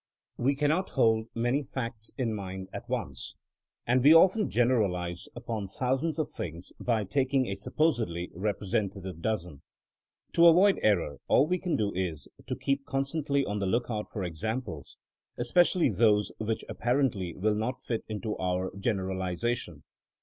[0.39, 3.35] We cannot hold many facts in mind at once,
[3.85, 9.61] and we often generalize upon thousands of things by taking a supposedly representative dozen.
[10.33, 14.23] To avoid error all we can do is to keep constantly on the lookout for
[14.23, 14.97] examples,
[15.37, 19.83] especially those which apparently will not fit into our generaliza tion.